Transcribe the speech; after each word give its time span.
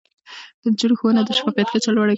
د 0.61 0.63
نجونو 0.71 0.95
ښوونه 0.99 1.21
د 1.25 1.29
شفافيت 1.37 1.67
کچه 1.73 1.89
لوړه 1.95 2.03
کوي. 2.03 2.09